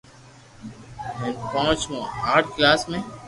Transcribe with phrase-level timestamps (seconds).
[1.19, 2.03] ھين پونچ مون
[2.33, 2.97] آٺ ڪلاس ۾